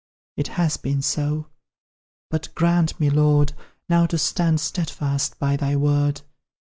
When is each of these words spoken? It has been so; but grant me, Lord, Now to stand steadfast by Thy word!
It 0.35 0.47
has 0.57 0.77
been 0.77 1.03
so; 1.03 1.45
but 2.31 2.49
grant 2.55 2.99
me, 2.99 3.11
Lord, 3.11 3.53
Now 3.87 4.07
to 4.07 4.17
stand 4.17 4.59
steadfast 4.59 5.37
by 5.37 5.55
Thy 5.57 5.75
word! 5.75 6.21